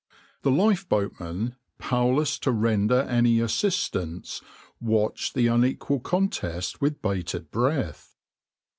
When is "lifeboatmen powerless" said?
0.49-2.39